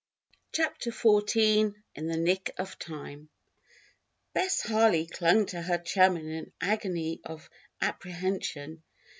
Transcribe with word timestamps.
_CHAPTER 0.55 0.89
XIV 0.89 1.75
IN 1.93 2.07
THE 2.07 2.17
NICK 2.17 2.55
OF 2.57 2.79
TIME 2.79 3.29
Bess 4.33 4.61
Harley 4.61 5.05
clung 5.05 5.45
to 5.45 5.61
her 5.61 5.77
chum 5.77 6.17
in 6.17 6.27
an 6.27 6.51
agony 6.59 7.21
of 7.23 7.47
apprehension. 7.81 8.81